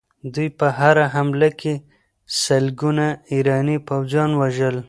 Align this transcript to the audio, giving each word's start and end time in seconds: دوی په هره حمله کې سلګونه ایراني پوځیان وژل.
دوی 0.33 0.49
په 0.59 0.67
هره 0.79 1.05
حمله 1.15 1.49
کې 1.59 1.73
سلګونه 2.43 3.05
ایراني 3.33 3.77
پوځیان 3.87 4.31
وژل. 4.41 4.77